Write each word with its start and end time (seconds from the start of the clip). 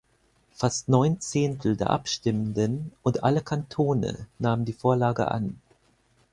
Fast 0.53 0.89
neun 0.89 1.19
Zehntel 1.21 1.77
der 1.77 1.91
Abstimmenden 1.91 2.91
und 3.03 3.23
alle 3.23 3.43
Kantone 3.43 4.25
nahmen 4.39 4.65
die 4.65 4.73
Vorlage 4.73 5.29
an. 5.29 5.61